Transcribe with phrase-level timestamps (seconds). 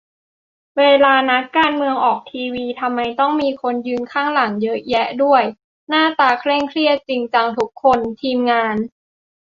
[0.77, 5.43] เวลานักการเมืองออกทีวี ทำไมต้องมีคนยืนข้างหลังเยอะแยะด้วย
[5.89, 8.75] หน้าตาเคร่งเครียดจริงจังทุกคน ทีมงาน?